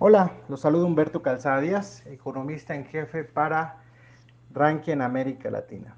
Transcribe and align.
Hola, 0.00 0.32
los 0.48 0.62
saludo 0.62 0.86
Humberto 0.86 1.22
Calzada 1.22 1.60
Díaz, 1.60 2.04
economista 2.06 2.74
en 2.74 2.84
jefe 2.84 3.22
para 3.22 3.76
Rankia 4.52 4.92
en 4.92 5.02
América 5.02 5.52
Latina. 5.52 5.94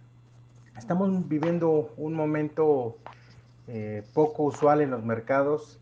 Estamos 0.76 1.26
viviendo 1.26 1.94
un 1.96 2.12
momento 2.12 2.98
eh, 3.68 4.04
poco 4.12 4.42
usual 4.42 4.82
en 4.82 4.90
los 4.90 5.02
mercados. 5.02 5.80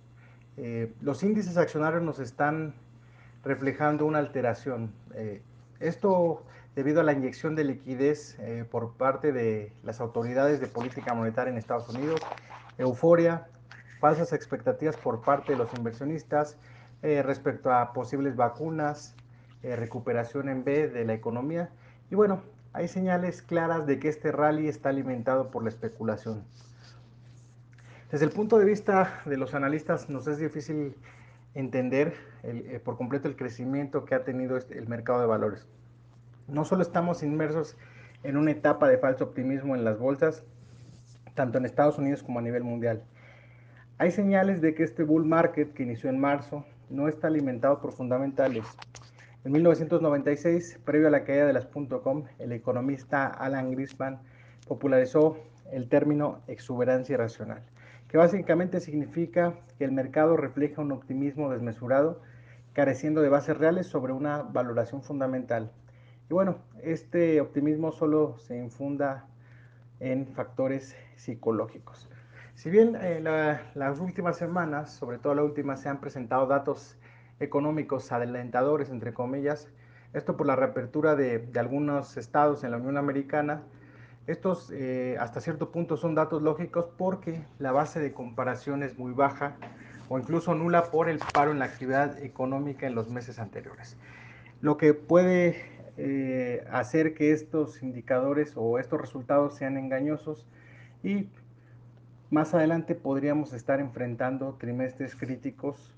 Eh, 0.56 0.94
los 1.00 1.24
índices 1.24 1.56
accionarios 1.56 2.04
nos 2.04 2.20
están 2.20 2.74
reflejando 3.42 4.06
una 4.06 4.20
alteración. 4.20 4.92
Eh, 5.14 5.42
esto 5.80 6.44
debido 6.76 7.00
a 7.00 7.04
la 7.04 7.14
inyección 7.14 7.56
de 7.56 7.64
liquidez 7.64 8.38
por 8.70 8.92
parte 8.92 9.32
de 9.32 9.72
las 9.82 10.00
autoridades 10.00 10.60
de 10.60 10.68
política 10.68 11.14
monetaria 11.14 11.50
en 11.50 11.58
Estados 11.58 11.88
Unidos, 11.88 12.20
euforia, 12.78 13.48
falsas 13.98 14.32
expectativas 14.32 14.96
por 14.96 15.20
parte 15.20 15.52
de 15.52 15.58
los 15.58 15.74
inversionistas, 15.74 16.56
eh, 17.04 17.22
respecto 17.22 17.70
a 17.70 17.92
posibles 17.92 18.34
vacunas, 18.34 19.14
eh, 19.62 19.76
recuperación 19.76 20.48
en 20.48 20.64
B 20.64 20.88
de 20.88 21.04
la 21.04 21.12
economía. 21.12 21.68
Y 22.10 22.14
bueno, 22.14 22.40
hay 22.72 22.88
señales 22.88 23.42
claras 23.42 23.86
de 23.86 23.98
que 23.98 24.08
este 24.08 24.32
rally 24.32 24.68
está 24.68 24.88
alimentado 24.88 25.50
por 25.50 25.62
la 25.64 25.68
especulación. 25.68 26.44
Desde 28.10 28.24
el 28.24 28.30
punto 28.30 28.58
de 28.58 28.64
vista 28.64 29.20
de 29.26 29.36
los 29.36 29.52
analistas 29.52 30.08
nos 30.08 30.26
es 30.28 30.38
difícil 30.38 30.96
entender 31.52 32.14
eh, 32.42 32.80
por 32.82 32.96
completo 32.96 33.28
el 33.28 33.36
crecimiento 33.36 34.06
que 34.06 34.14
ha 34.14 34.24
tenido 34.24 34.56
este, 34.56 34.78
el 34.78 34.88
mercado 34.88 35.20
de 35.20 35.26
valores. 35.26 35.66
No 36.48 36.64
solo 36.64 36.80
estamos 36.80 37.22
inmersos 37.22 37.76
en 38.22 38.38
una 38.38 38.52
etapa 38.52 38.88
de 38.88 38.96
falso 38.96 39.24
optimismo 39.24 39.76
en 39.76 39.84
las 39.84 39.98
bolsas, 39.98 40.42
tanto 41.34 41.58
en 41.58 41.66
Estados 41.66 41.98
Unidos 41.98 42.22
como 42.22 42.38
a 42.38 42.42
nivel 42.42 42.64
mundial. 42.64 43.02
Hay 43.98 44.10
señales 44.10 44.62
de 44.62 44.74
que 44.74 44.84
este 44.84 45.02
bull 45.02 45.26
market 45.26 45.74
que 45.74 45.82
inició 45.82 46.08
en 46.08 46.18
marzo 46.18 46.64
no 46.90 47.08
está 47.08 47.28
alimentado 47.28 47.80
por 47.80 47.92
fundamentales. 47.92 48.64
En 49.44 49.52
1996, 49.52 50.80
previo 50.84 51.08
a 51.08 51.10
la 51.10 51.24
caída 51.24 51.46
de 51.46 51.52
las 51.52 51.66
.com, 51.66 52.24
el 52.38 52.52
economista 52.52 53.26
Alan 53.26 53.70
Greenspan 53.70 54.20
popularizó 54.66 55.36
el 55.70 55.88
término 55.88 56.40
exuberancia 56.46 57.14
irracional, 57.14 57.62
que 58.08 58.16
básicamente 58.16 58.80
significa 58.80 59.54
que 59.78 59.84
el 59.84 59.92
mercado 59.92 60.36
refleja 60.36 60.82
un 60.82 60.92
optimismo 60.92 61.50
desmesurado, 61.50 62.22
careciendo 62.72 63.20
de 63.20 63.28
bases 63.28 63.56
reales 63.56 63.86
sobre 63.86 64.12
una 64.12 64.42
valoración 64.42 65.02
fundamental. 65.02 65.70
Y 66.30 66.34
bueno, 66.34 66.56
este 66.82 67.40
optimismo 67.40 67.92
solo 67.92 68.38
se 68.38 68.56
infunda 68.56 69.26
en 70.00 70.26
factores 70.28 70.96
psicológicos. 71.16 72.08
Si 72.54 72.70
bien 72.70 72.96
eh, 73.00 73.20
las 73.74 73.98
últimas 73.98 74.36
semanas, 74.36 74.92
sobre 74.92 75.18
todo 75.18 75.34
la 75.34 75.42
última, 75.42 75.76
se 75.76 75.88
han 75.88 76.00
presentado 76.00 76.46
datos 76.46 76.96
económicos 77.40 78.10
adelantadores, 78.12 78.90
entre 78.90 79.12
comillas, 79.12 79.68
esto 80.12 80.36
por 80.36 80.46
la 80.46 80.56
reapertura 80.56 81.16
de, 81.16 81.48
algunos 81.58 82.16
estados 82.16 82.62
en 82.62 82.70
la 82.70 82.76
Unión 82.76 82.96
Americana, 82.96 83.62
estos 84.26 84.70
eh, 84.72 85.16
hasta 85.20 85.40
cierto 85.40 85.70
punto 85.70 85.96
son 85.96 86.14
datos 86.14 86.40
lógicos 86.42 86.86
porque 86.96 87.42
la 87.58 87.72
base 87.72 88.00
de 88.00 88.12
comparación 88.12 88.82
es 88.82 88.96
muy 88.96 89.12
baja 89.12 89.56
o 90.08 90.18
incluso 90.18 90.54
nula 90.54 90.90
por 90.90 91.10
el 91.10 91.18
paro 91.18 91.50
en 91.50 91.58
la 91.58 91.66
actividad 91.66 92.18
económica 92.22 92.86
en 92.86 92.94
los 92.94 93.10
meses 93.10 93.38
anteriores. 93.38 93.98
Lo 94.62 94.78
que 94.78 94.94
puede 94.94 95.66
eh, 95.98 96.64
hacer 96.70 97.14
que 97.14 97.32
estos 97.32 97.82
indicadores 97.82 98.52
o 98.56 98.78
estos 98.78 99.00
resultados 99.00 99.56
sean 99.56 99.76
engañosos 99.76 100.46
y 101.02 101.28
más 102.34 102.52
adelante 102.52 102.96
podríamos 102.96 103.52
estar 103.52 103.78
enfrentando 103.78 104.54
trimestres 104.54 105.14
críticos 105.14 105.94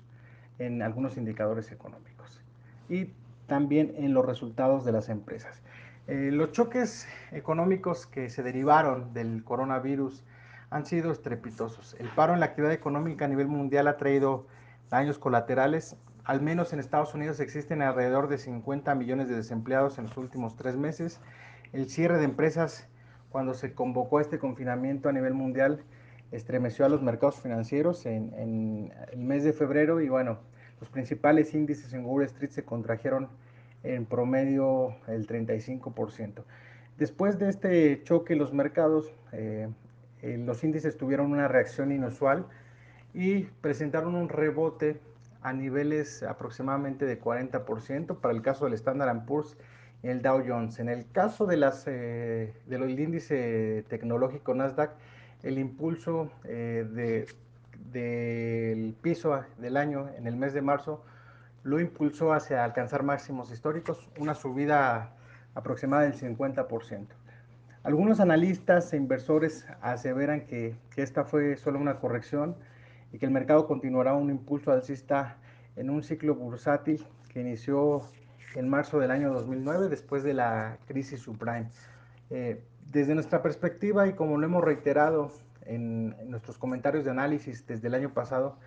en 0.59 0.83
algunos 0.83 1.17
indicadores 1.17 1.71
económicos 1.71 2.43
y 2.89 3.11
también 3.47 3.95
en 3.97 4.13
los 4.13 4.23
resultados 4.23 4.85
de 4.85 4.91
las 4.91 5.09
empresas. 5.09 5.63
Eh, 6.05 6.29
los 6.31 6.51
choques 6.51 7.07
económicos 7.31 8.05
que 8.05 8.29
se 8.29 8.43
derivaron 8.43 9.13
del 9.15 9.43
coronavirus 9.43 10.23
han 10.69 10.85
sido 10.85 11.11
estrepitosos. 11.11 11.95
El 11.99 12.09
paro 12.09 12.35
en 12.35 12.39
la 12.39 12.45
actividad 12.45 12.71
económica 12.71 13.25
a 13.25 13.29
nivel 13.29 13.47
mundial 13.47 13.87
ha 13.87 13.97
traído 13.97 14.45
daños 14.91 15.17
colaterales. 15.17 15.95
Al 16.23 16.41
menos 16.41 16.71
en 16.71 16.79
Estados 16.79 17.15
Unidos 17.15 17.39
existen 17.39 17.81
alrededor 17.81 18.27
de 18.27 18.37
50 18.37 18.93
millones 18.93 19.27
de 19.27 19.35
desempleados 19.35 19.97
en 19.97 20.05
los 20.05 20.17
últimos 20.17 20.55
tres 20.55 20.75
meses. 20.75 21.19
El 21.73 21.89
cierre 21.89 22.19
de 22.19 22.25
empresas 22.25 22.87
cuando 23.31 23.55
se 23.55 23.73
convocó 23.73 24.19
este 24.19 24.37
confinamiento 24.37 25.09
a 25.09 25.13
nivel 25.13 25.33
mundial 25.33 25.83
estremeció 26.31 26.85
a 26.85 26.89
los 26.89 27.01
mercados 27.01 27.41
financieros 27.41 28.05
en, 28.05 28.91
el 29.11 29.19
mes 29.19 29.43
de 29.43 29.53
febrero 29.53 30.01
y 30.01 30.09
bueno, 30.09 30.39
los 30.79 30.89
principales 30.89 31.53
índices 31.53 31.93
en 31.93 32.05
Wall 32.05 32.23
Street 32.23 32.51
se 32.51 32.63
contrajeron 32.63 33.29
en 33.83 34.05
promedio 34.05 34.95
el 35.07 35.27
35%. 35.27 36.43
Después 36.97 37.37
de 37.39 37.49
este 37.49 38.03
choque 38.03 38.35
los 38.35 38.53
mercados, 38.53 39.13
eh, 39.31 39.69
eh, 40.21 40.37
los 40.37 40.63
índices 40.63 40.97
tuvieron 40.97 41.31
una 41.31 41.47
reacción 41.47 41.91
inusual 41.91 42.47
y 43.13 43.43
presentaron 43.61 44.15
un 44.15 44.29
rebote 44.29 44.99
a 45.41 45.53
niveles 45.53 46.23
aproximadamente 46.23 47.05
de 47.05 47.21
40% 47.21 48.19
para 48.19 48.33
el 48.33 48.41
caso 48.41 48.65
del 48.65 48.73
Standard 48.73 49.25
Poor's 49.25 49.55
y 50.03 50.07
el 50.07 50.21
Dow 50.21 50.43
Jones. 50.45 50.79
En 50.79 50.89
el 50.89 51.09
caso 51.11 51.45
de 51.45 51.57
las, 51.57 51.85
eh, 51.87 52.53
del 52.65 52.99
índice 52.99 53.85
tecnológico 53.87 54.53
Nasdaq, 54.53 54.91
el 55.43 55.57
impulso 55.57 56.31
eh, 56.43 57.25
del 57.91 58.95
piso 59.01 59.43
del 59.57 59.77
año 59.77 60.09
en 60.17 60.27
el 60.27 60.35
mes 60.35 60.53
de 60.53 60.61
marzo 60.61 61.03
lo 61.63 61.79
impulsó 61.79 62.33
hacia 62.33 62.63
alcanzar 62.63 63.03
máximos 63.03 63.51
históricos, 63.51 64.07
una 64.17 64.35
subida 64.35 65.13
aproximada 65.53 66.03
del 66.03 66.13
50%. 66.13 67.07
Algunos 67.83 68.19
analistas 68.19 68.93
e 68.93 68.97
inversores 68.97 69.65
aseveran 69.81 70.45
que, 70.45 70.75
que 70.91 71.01
esta 71.01 71.23
fue 71.23 71.57
solo 71.57 71.79
una 71.79 71.99
corrección 71.99 72.55
y 73.11 73.19
que 73.19 73.25
el 73.25 73.31
mercado 73.31 73.67
continuará 73.67 74.13
un 74.13 74.29
impulso 74.29 74.71
alcista 74.71 75.37
en 75.75 75.89
un 75.89 76.03
ciclo 76.03 76.35
bursátil 76.35 77.05
que 77.29 77.41
inició 77.41 78.01
en 78.55 78.69
marzo 78.69 78.99
del 78.99 79.11
año 79.11 79.31
2009 79.33 79.89
después 79.89 80.23
de 80.23 80.33
la 80.33 80.77
crisis 80.87 81.21
subprime. 81.21 81.69
Eh, 82.29 82.61
desde 82.91 83.13
nuestra 83.13 83.41
perspectiva 83.41 84.07
y 84.07 84.13
como 84.13 84.37
lo 84.37 84.45
hemos 84.45 84.63
reiterado 84.63 85.31
en, 85.65 86.15
nuestros 86.29 86.57
comentarios 86.57 87.05
de 87.05 87.11
análisis 87.11 87.65
desde 87.67 87.87
el 87.87 87.95
año 87.95 88.13
pasado, 88.13 88.57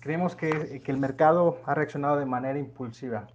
creemos 0.00 0.36
que, 0.36 0.80
que, 0.84 0.92
el 0.92 0.98
mercado 0.98 1.58
ha 1.64 1.74
reaccionado 1.74 2.18
de 2.18 2.26
manera 2.26 2.58
impulsiva. 2.58 3.28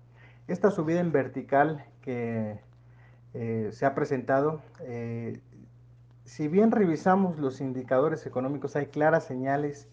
Esta 0.47 0.71
subida 0.71 0.99
en 0.99 1.11
vertical 1.11 1.85
que 2.01 2.59
eh, 3.33 3.69
se 3.71 3.85
ha 3.85 3.93
presentado, 3.93 4.61
eh, 4.81 5.41
si 6.23 6.47
bien 6.47 6.71
revisamos 6.71 7.37
los 7.37 7.61
indicadores 7.61 8.25
económicos, 8.25 8.75
hay 8.75 8.87
claras 8.87 9.25
señales 9.25 9.87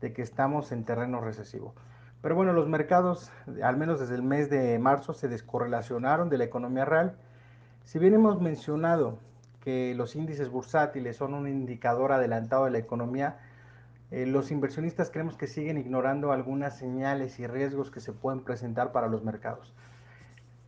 de 0.00 0.12
que 0.12 0.22
estamos 0.22 0.72
en 0.72 0.84
terreno 0.84 1.20
recesivo. 1.20 1.74
Pero 2.20 2.34
bueno, 2.34 2.52
los 2.52 2.68
mercados, 2.68 3.30
al 3.62 3.76
menos 3.76 4.00
desde 4.00 4.14
el 4.14 4.22
mes 4.22 4.50
de 4.50 4.78
marzo, 4.78 5.14
se 5.14 5.28
descorrelacionaron 5.28 6.28
de 6.28 6.38
la 6.38 6.44
economía 6.44 6.84
real. 6.84 7.16
Si 7.84 7.98
bien 7.98 8.14
hemos 8.14 8.40
mencionado 8.40 9.18
que 9.60 9.94
los 9.94 10.16
índices 10.16 10.48
bursátiles 10.48 11.16
son 11.16 11.34
un 11.34 11.48
indicador 11.48 12.12
adelantado 12.12 12.64
de 12.64 12.70
la 12.70 12.78
economía, 12.78 13.38
eh, 14.10 14.24
los 14.26 14.50
inversionistas 14.50 15.10
creemos 15.10 15.36
que 15.36 15.46
siguen 15.46 15.76
ignorando 15.76 16.32
algunas 16.32 16.78
señales 16.78 17.38
y 17.38 17.46
riesgos 17.46 17.90
que 17.90 18.00
se 18.00 18.12
pueden 18.12 18.40
presentar 18.40 18.92
para 18.92 19.08
los 19.08 19.22
mercados. 19.22 19.74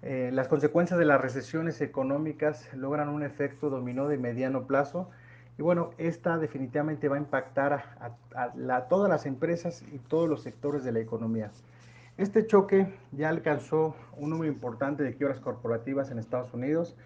Eh, 0.02 0.30
las 0.32 0.48
consecuencias 0.48 0.98
de 0.98 1.04
las 1.04 1.20
recesiones 1.20 1.80
económicas 1.80 2.72
logran 2.74 3.08
un 3.08 3.22
efecto 3.22 3.68
dominó 3.68 4.08
de 4.08 4.16
mediano 4.16 4.66
plazo 4.66 5.10
y 5.58 5.62
bueno, 5.62 5.90
esta 5.98 6.38
definitivamente 6.38 7.08
va 7.08 7.16
a 7.16 7.18
impactar 7.18 7.84
a, 8.34 8.88
todas 8.88 9.10
las 9.10 9.26
empresas 9.26 9.84
y 9.92 9.98
todos 9.98 10.26
los 10.26 10.42
sectores 10.42 10.84
de 10.84 10.92
la 10.92 11.00
economía. 11.00 11.50
Este 12.16 12.46
choque 12.46 12.94
ya 13.12 13.28
alcanzó 13.28 13.94
un 14.16 14.30
número 14.30 14.50
importante 14.50 15.02
de 15.02 15.14
quiebras 15.14 15.38
corporativas 15.38 16.10
en 16.10 16.18
Estados 16.18 16.54
Unidos, 16.54 16.96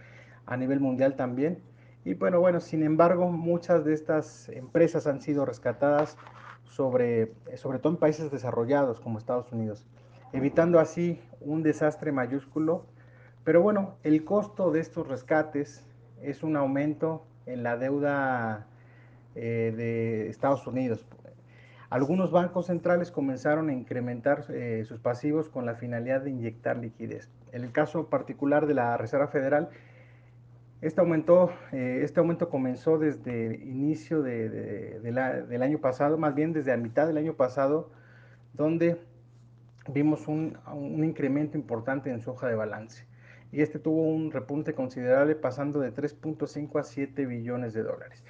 a 0.47 0.57
nivel 0.57 0.79
mundial 0.79 1.17
también. 1.17 1.59
Y 2.05 2.15
bueno, 2.15 2.39
bueno, 2.39 2.61
sin 2.61 2.83
embargo, 2.83 3.31
muchas 3.31 3.85
de 3.85 3.95
estas 3.95 4.51
empresas 4.51 5.06
han 5.06 5.23
sido 5.23 5.47
rescatadas 5.47 6.19
sobre, 6.65 7.33
sobre 7.56 7.79
todo 7.79 7.95
en 7.95 7.99
países 7.99 8.31
desarrollados 8.31 9.01
como 9.01 9.19
Estados 9.19 9.51
Unidos, 9.53 9.87
evitando 10.33 10.81
así 10.81 11.23
un 11.41 11.62
desastre 11.62 12.12
mayúsculo. 12.12 12.85
Pero 13.43 13.62
bueno, 13.62 13.97
el 14.03 14.25
costo 14.25 14.71
de 14.71 14.81
estos 14.81 15.09
rescates 15.09 15.87
es 16.23 16.43
un 16.43 16.56
aumento 16.56 17.25
en 17.47 17.62
la 17.62 17.79
deuda 17.79 18.67
eh, 19.35 19.73
de 19.75 20.29
Estados 20.29 20.67
Unidos. 20.67 21.06
Algunos 21.89 22.33
bancos 22.33 22.67
centrales 22.67 23.11
comenzaron 23.11 23.71
a 23.71 23.73
incrementar 23.73 24.45
eh, 24.51 24.85
sus 24.87 24.99
pasivos 24.99 25.49
con 25.49 25.65
la 25.65 25.75
finalidad 25.75 26.23
de 26.23 26.31
inyectar 26.31 26.77
liquidez. 26.77 27.31
En 27.53 27.62
el 27.62 27.73
caso 27.73 28.09
particular 28.09 28.67
de 28.67 28.75
la 28.75 28.97
Reserva 28.97 29.29
Federal, 29.29 29.71
este, 30.87 31.01
aumentó, 31.01 31.51
eh, 31.73 32.01
este 32.03 32.21
aumento 32.21 32.49
comenzó 32.49 32.99
desde 32.99 33.47
el 33.47 33.63
inicio 33.63 34.23
del 34.23 35.63
año 35.63 35.79
pasado, 35.79 36.19
más 36.19 36.35
bien 36.35 36.53
desde 36.53 36.71
la 36.71 36.77
mitad 36.77 37.07
del 37.07 37.19
año 37.19 37.35
pasado, 37.35 37.91
donde 38.53 38.97
vimos 39.89 40.29
un, 40.29 40.59
un 40.73 41.05
incremento 41.05 41.59
importante 41.59 42.11
en 42.11 42.21
su 42.21 42.31
hoja 42.31 42.49
de 42.49 42.55
balance 42.55 43.07
y 43.55 43.63
este 43.63 43.79
tuvo 43.79 44.03
un 44.03 44.33
repunte 44.33 44.75
considerable 44.75 45.37
pasando 45.37 45.79
de 45.79 45.95
3.5 45.95 46.81
a 46.81 46.83
7 46.83 47.25
billones 47.25 47.73
de 47.73 47.85
dólares. 47.85 48.25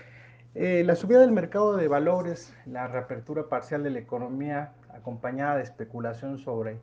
Eh, 0.55 0.83
la 0.85 0.97
subida 0.97 1.21
del 1.21 1.33
mercado 1.33 1.77
de 1.77 1.89
valores, 1.89 2.55
la 2.67 2.89
reapertura 2.89 3.49
parcial 3.49 3.83
de 3.83 3.91
la 3.91 4.01
economía 4.01 4.75
acompañada 4.91 5.57
de 5.57 5.63
especulación 5.63 6.37
sobre 6.39 6.79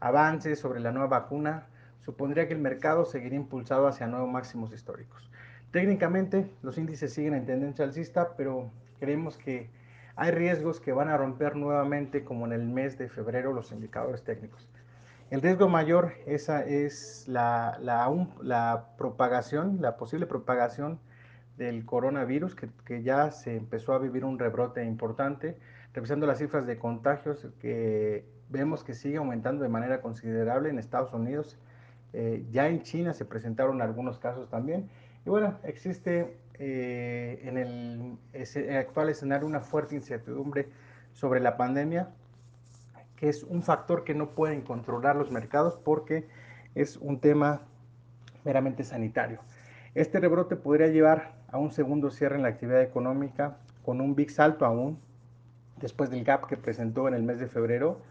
avances, 0.00 0.58
sobre 0.58 0.80
la 0.80 0.90
nueva 0.90 1.08
vacuna, 1.08 1.66
supondría 2.04 2.46
que 2.46 2.54
el 2.54 2.60
mercado 2.60 3.04
seguiría 3.04 3.38
impulsado 3.38 3.86
hacia 3.86 4.06
nuevos 4.06 4.30
máximos 4.30 4.72
históricos. 4.72 5.30
Técnicamente 5.70 6.50
los 6.62 6.76
índices 6.78 7.12
siguen 7.12 7.34
en 7.34 7.46
tendencia 7.46 7.84
alcista, 7.84 8.36
pero 8.36 8.70
creemos 9.00 9.38
que 9.38 9.70
hay 10.16 10.30
riesgos 10.30 10.80
que 10.80 10.92
van 10.92 11.08
a 11.08 11.16
romper 11.16 11.56
nuevamente 11.56 12.24
como 12.24 12.46
en 12.46 12.52
el 12.52 12.64
mes 12.64 12.98
de 12.98 13.08
febrero 13.08 13.52
los 13.52 13.72
indicadores 13.72 14.22
técnicos. 14.22 14.68
El 15.30 15.40
riesgo 15.40 15.68
mayor 15.70 16.12
esa 16.26 16.62
es 16.62 17.24
la, 17.26 17.78
propagación, 18.98 19.78
la 19.80 19.96
posible 19.96 20.26
propagación 20.26 21.00
del 21.56 21.86
coronavirus, 21.86 22.54
que, 22.54 22.68
que, 22.84 23.02
ya 23.02 23.30
se 23.30 23.56
empezó 23.56 23.94
a 23.94 23.98
vivir 23.98 24.26
un 24.26 24.38
rebrote 24.38 24.84
importante. 24.84 25.56
Revisando 25.94 26.26
las 26.26 26.38
cifras 26.38 26.66
de 26.66 26.78
contagios, 26.78 27.48
que 27.60 28.26
vemos 28.50 28.84
que 28.84 28.92
sigue 28.92 29.16
aumentando 29.16 29.62
de 29.62 29.70
manera 29.70 30.02
considerable 30.02 30.68
en 30.68 30.78
Estados 30.78 31.14
Unidos. 31.14 31.58
Eh, 32.12 32.44
ya 32.50 32.68
en 32.68 32.82
China 32.82 33.14
se 33.14 33.24
presentaron 33.24 33.82
algunos 33.82 34.18
casos 34.18 34.48
también. 34.48 34.88
Y 35.24 35.30
bueno, 35.30 35.58
existe 35.64 36.36
eh, 36.58 37.40
en 37.44 37.58
el 37.58 38.76
actual 38.76 39.08
escenario 39.08 39.46
una 39.46 39.60
fuerte 39.60 39.94
incertidumbre 39.94 40.68
sobre 41.12 41.40
la 41.40 41.56
pandemia 41.56 42.08
que 43.22 43.28
es 43.28 43.44
un 43.44 43.62
factor 43.62 44.02
que 44.02 44.14
no 44.14 44.30
pueden 44.30 44.62
controlar 44.62 45.14
los 45.14 45.30
mercados 45.30 45.76
porque 45.76 46.26
es 46.74 46.96
un 46.96 47.20
tema 47.20 47.60
meramente 48.44 48.82
sanitario. 48.82 49.38
Este 49.94 50.18
rebrote 50.18 50.56
podría 50.56 50.88
llevar 50.88 51.36
a 51.52 51.58
un 51.58 51.70
segundo 51.70 52.10
cierre 52.10 52.34
en 52.34 52.42
la 52.42 52.48
actividad 52.48 52.82
económica 52.82 53.58
con 53.84 54.00
un 54.00 54.16
big 54.16 54.32
salto 54.32 54.66
aún 54.66 54.98
después 55.80 56.10
del 56.10 56.24
gap 56.24 56.48
que 56.48 56.56
presentó 56.56 57.06
en 57.06 57.14
el 57.14 57.22
mes 57.22 57.38
de 57.38 57.46
febrero 57.46 58.02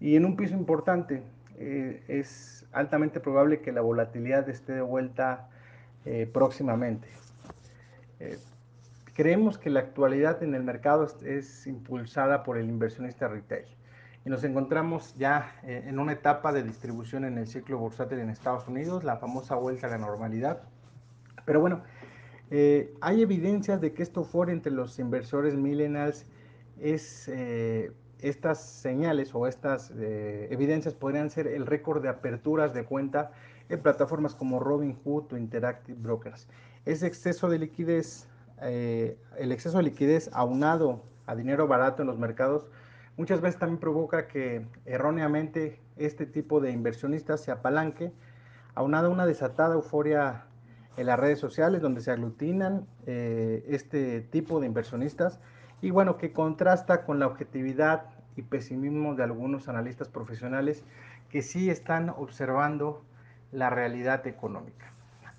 y 0.00 0.16
en 0.16 0.26
un 0.26 0.36
piso 0.36 0.54
importante. 0.54 1.22
Eh, 1.64 2.02
es 2.08 2.66
altamente 2.72 3.20
probable 3.20 3.60
que 3.60 3.70
la 3.70 3.82
volatilidad 3.82 4.48
esté 4.48 4.72
de 4.72 4.80
vuelta 4.80 5.48
eh, 6.04 6.28
próximamente. 6.32 7.08
Eh, 8.18 8.38
creemos 9.14 9.58
que 9.58 9.70
la 9.70 9.80
actualidad 9.80 10.42
en 10.42 10.54
el 10.54 10.64
mercado 10.64 11.06
es 11.24 11.66
impulsada 11.68 12.42
por 12.42 12.58
el 12.58 12.68
inversionista 12.68 13.28
retail 13.28 13.66
y 14.24 14.30
nos 14.30 14.42
encontramos 14.44 15.14
ya 15.16 15.52
eh, 15.64 15.84
en 15.86 15.98
una 15.98 16.12
etapa 16.12 16.52
de 16.52 16.62
distribución 16.62 17.24
en 17.24 17.38
el 17.38 17.46
ciclo 17.46 17.78
bursátil 17.78 18.18
en 18.18 18.30
Estados 18.30 18.66
Unidos, 18.68 19.04
la 19.04 19.16
famosa 19.16 19.54
vuelta 19.54 19.86
a 19.88 19.90
la 19.90 19.98
normalidad. 19.98 20.62
Pero 21.44 21.60
bueno, 21.60 21.82
eh, 22.50 22.92
hay 23.00 23.22
evidencias 23.22 23.80
de 23.80 23.92
que 23.92 24.02
esto 24.02 24.24
fuera 24.24 24.52
entre 24.52 24.72
los 24.72 24.98
inversores 24.98 25.54
millennials 25.54 26.26
es 26.80 27.28
eh, 27.28 27.92
estas 28.22 28.60
señales 28.60 29.34
o 29.34 29.46
estas 29.46 29.90
evidencias 29.90 30.94
podrían 30.94 31.30
ser 31.30 31.46
el 31.46 31.66
récord 31.66 32.02
de 32.02 32.08
aperturas 32.08 32.72
de 32.72 32.84
cuenta 32.84 33.32
en 33.68 33.80
plataformas 33.80 34.34
como 34.34 34.60
Robinhood 34.60 35.32
o 35.32 35.36
Interactive 35.36 35.98
Brokers. 36.00 36.48
Ese 36.84 37.06
exceso 37.06 37.48
de 37.48 37.58
liquidez, 37.58 38.28
el 38.60 39.52
exceso 39.52 39.78
de 39.78 39.84
liquidez 39.84 40.30
aunado 40.32 41.02
a 41.26 41.34
dinero 41.34 41.66
barato 41.66 42.02
en 42.02 42.08
los 42.08 42.18
mercados 42.18 42.66
muchas 43.16 43.40
veces 43.40 43.58
también 43.58 43.78
provoca 43.78 44.26
que 44.26 44.66
erróneamente 44.84 45.80
este 45.96 46.26
tipo 46.26 46.60
de 46.60 46.70
inversionistas 46.70 47.40
se 47.40 47.50
apalanque, 47.50 48.12
aunado 48.74 49.08
a 49.08 49.10
una 49.10 49.26
desatada 49.26 49.74
euforia 49.74 50.44
en 50.96 51.06
las 51.06 51.18
redes 51.18 51.38
sociales 51.38 51.80
donde 51.80 52.00
se 52.00 52.10
aglutinan 52.10 52.86
eh, 53.06 53.64
este 53.68 54.20
tipo 54.20 54.60
de 54.60 54.66
inversionistas 54.66 55.40
y 55.82 55.90
bueno, 55.90 56.16
que 56.16 56.32
contrasta 56.32 57.04
con 57.04 57.18
la 57.18 57.26
objetividad 57.26 58.04
y 58.36 58.42
pesimismo 58.42 59.14
de 59.14 59.24
algunos 59.24 59.68
analistas 59.68 60.08
profesionales 60.08 60.84
que 61.28 61.42
sí 61.42 61.68
están 61.68 62.08
observando 62.10 63.04
la 63.50 63.68
realidad 63.68 64.26
económica. 64.26 64.92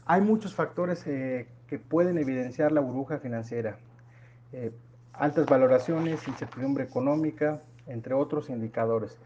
Hay 0.05 0.21
muchos 0.21 0.53
factores 0.53 1.07
eh, 1.07 1.47
que 1.67 1.79
pueden 1.79 2.17
evidenciar 2.17 2.73
la 2.73 2.81
burbuja 2.81 3.19
financiera. 3.19 3.77
Eh, 4.51 4.71
altas 5.13 5.45
valoraciones, 5.45 6.27
incertidumbre 6.27 6.83
económica, 6.83 7.61
entre 7.87 8.13
otros 8.13 8.49
indicadores. 8.49 9.17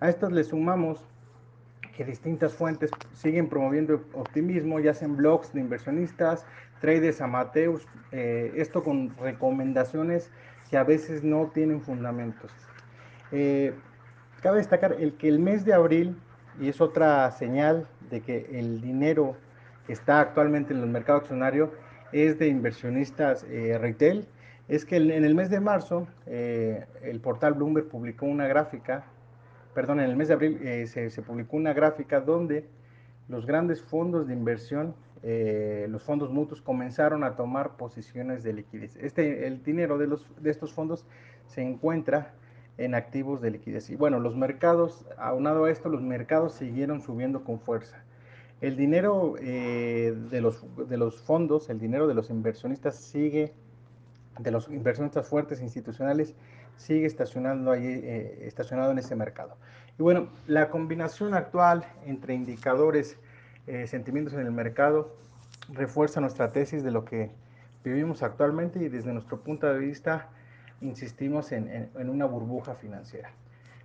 A 0.00 0.08
estas 0.08 0.32
le 0.32 0.42
sumamos 0.42 1.04
que 1.96 2.04
distintas 2.04 2.52
fuentes 2.52 2.90
siguen 3.12 3.48
promoviendo 3.48 4.02
optimismo, 4.14 4.80
ya 4.80 4.92
sean 4.92 5.16
blogs 5.16 5.52
de 5.52 5.60
inversionistas, 5.60 6.44
traders 6.80 7.20
amateurs, 7.20 7.86
eh, 8.10 8.52
esto 8.56 8.82
con 8.82 9.16
recomendaciones 9.18 10.30
que 10.70 10.76
a 10.76 10.84
veces 10.84 11.22
no 11.22 11.50
tienen 11.52 11.80
fundamentos. 11.80 12.50
Eh, 13.32 13.74
cabe 14.42 14.58
destacar 14.58 14.96
el 14.98 15.14
que 15.14 15.28
el 15.28 15.38
mes 15.38 15.64
de 15.64 15.74
abril, 15.74 16.16
y 16.60 16.68
es 16.68 16.80
otra 16.80 17.30
señal 17.32 17.86
de 18.10 18.20
que 18.20 18.46
el 18.52 18.80
dinero 18.80 19.36
que 19.86 19.92
está 19.92 20.20
actualmente 20.20 20.72
en 20.72 20.80
el 20.80 20.86
mercado 20.88 21.18
accionario 21.18 21.72
es 22.12 22.38
de 22.38 22.48
inversionistas 22.48 23.44
eh, 23.48 23.76
retail, 23.78 24.26
es 24.68 24.84
que 24.84 24.96
en 24.96 25.10
el 25.10 25.34
mes 25.34 25.50
de 25.50 25.60
marzo 25.60 26.06
eh, 26.26 26.86
el 27.02 27.20
portal 27.20 27.54
Bloomberg 27.54 27.88
publicó 27.88 28.26
una 28.26 28.46
gráfica, 28.46 29.04
perdón, 29.74 30.00
en 30.00 30.08
el 30.08 30.16
mes 30.16 30.28
de 30.28 30.34
abril 30.34 30.86
se, 30.86 31.22
publicó 31.22 31.56
una 31.56 31.72
gráfica 31.72 32.20
donde 32.20 32.66
los 33.28 33.46
grandes 33.46 33.82
fondos 33.82 34.26
de 34.26 34.32
inversión, 34.32 34.94
eh, 35.26 35.86
los 35.88 36.02
fondos 36.02 36.30
mutuos, 36.30 36.60
comenzaron 36.60 37.24
a 37.24 37.34
tomar 37.34 37.76
posiciones 37.76 38.42
de 38.42 38.52
liquidez. 38.52 38.96
Este, 38.96 39.46
el 39.46 39.62
dinero 39.62 39.98
de, 39.98 40.06
los, 40.06 40.26
de 40.40 40.50
estos 40.50 40.72
fondos 40.72 41.06
se 41.46 41.62
encuentra 41.62 42.34
en 42.78 42.94
activos 42.94 43.40
de 43.40 43.50
liquidez. 43.50 43.90
Y 43.90 43.96
bueno, 43.96 44.20
los 44.20 44.36
mercados, 44.36 45.06
aunado 45.16 45.64
a 45.64 45.70
esto, 45.70 45.88
los 45.88 46.02
mercados 46.02 46.54
siguieron 46.54 47.00
subiendo 47.00 47.42
con 47.42 47.58
fuerza. 47.58 48.04
El 48.60 48.76
dinero 48.76 49.34
de, 49.40 50.40
los, 50.40 50.64
de 50.88 50.96
los 50.96 51.20
fondos, 51.20 51.68
el 51.70 51.78
dinero 51.78 52.06
de 52.06 52.14
los 52.14 52.30
inversionistas 52.30 52.96
sigue 52.96 53.52
de 54.38 54.50
los 54.50 54.68
inversionistas 54.68 55.28
fuertes 55.28 55.60
institucionales 55.60 56.34
sigue 56.76 57.06
estacionando 57.06 57.70
ahí, 57.70 57.86
eh, 57.86 58.38
estacionado 58.42 58.92
en 58.92 58.98
ese 58.98 59.14
mercado. 59.14 59.56
Y 59.98 60.02
bueno, 60.02 60.28
la 60.46 60.70
combinación 60.70 61.34
actual 61.34 61.84
entre 62.04 62.34
indicadores, 62.34 63.16
eh, 63.66 63.86
sentimientos 63.86 64.34
en 64.34 64.40
el 64.40 64.52
mercado, 64.52 65.16
refuerza 65.72 66.20
nuestra 66.20 66.52
tesis 66.52 66.82
de 66.82 66.90
lo 66.90 67.04
que 67.04 67.30
vivimos 67.84 68.22
actualmente 68.22 68.78
y 68.78 68.88
desde 68.88 69.12
nuestro 69.12 69.40
punto 69.40 69.66
de 69.66 69.78
vista 69.78 70.28
insistimos 70.80 71.52
en, 71.52 71.68
en 71.94 72.08
una 72.10 72.26
burbuja 72.26 72.74
financiera. 72.74 73.30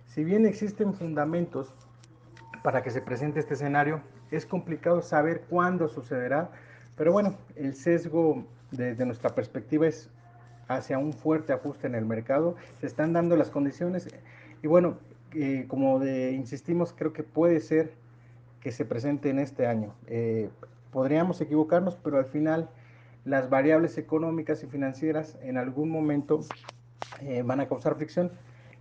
Si 0.06 0.24
bien 0.24 0.46
existen 0.46 0.94
fundamentos 0.94 1.72
para 2.62 2.82
que 2.82 2.90
se 2.90 3.00
presente 3.00 3.40
este 3.40 3.54
escenario, 3.54 4.02
es 4.30 4.46
complicado 4.46 5.02
saber 5.02 5.42
cuándo 5.48 5.88
sucederá, 5.88 6.50
pero 6.96 7.12
bueno, 7.12 7.36
el 7.56 7.74
sesgo 7.74 8.44
desde 8.70 9.04
nuestra 9.06 9.30
perspectiva 9.30 9.86
es 9.86 10.10
hacia 10.68 10.98
un 10.98 11.12
fuerte 11.12 11.52
ajuste 11.52 11.86
en 11.86 11.94
el 11.94 12.06
mercado. 12.06 12.56
Se 12.80 12.86
están 12.86 13.12
dando 13.12 13.36
las 13.36 13.50
condiciones 13.50 14.08
y 14.62 14.66
bueno, 14.66 14.98
eh, 15.32 15.64
como 15.68 15.98
de, 15.98 16.32
insistimos, 16.32 16.92
creo 16.92 17.12
que 17.12 17.22
puede 17.22 17.60
ser 17.60 17.92
que 18.60 18.72
se 18.72 18.84
presente 18.84 19.30
en 19.30 19.38
este 19.38 19.66
año. 19.66 19.94
Eh, 20.06 20.50
podríamos 20.92 21.40
equivocarnos, 21.40 21.96
pero 21.96 22.18
al 22.18 22.26
final 22.26 22.68
las 23.24 23.50
variables 23.50 23.98
económicas 23.98 24.62
y 24.62 24.66
financieras 24.66 25.38
en 25.42 25.56
algún 25.58 25.90
momento 25.90 26.40
eh, 27.20 27.42
van 27.42 27.60
a 27.60 27.68
causar 27.68 27.96
fricción. 27.96 28.32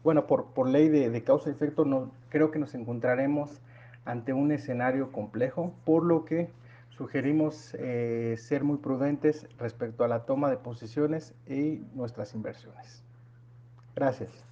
Bueno, 0.04 0.28
por, 0.28 0.48
por 0.54 0.70
ley 0.70 0.90
de, 0.90 1.10
de 1.10 1.24
causa 1.24 1.50
y 1.50 1.54
efecto, 1.54 1.86
no, 1.86 2.12
creo 2.30 2.52
que 2.52 2.60
nos 2.60 2.74
encontraremos 2.74 3.62
ante 4.06 4.34
un 4.34 4.52
escenario 4.52 5.12
complejo, 5.12 5.74
por 5.84 6.04
lo 6.04 6.26
que 6.26 6.50
Sugerimos 7.00 7.78
eh, 7.80 8.36
ser 8.38 8.66
muy 8.66 8.76
prudentes 8.76 9.48
respecto 9.58 10.04
a 10.04 10.10
la 10.10 10.26
toma 10.26 10.50
de 10.50 10.58
posiciones 10.58 11.34
y 11.48 11.82
nuestras 11.94 12.36
inversiones. 12.36 13.06
Gracias. 13.96 14.49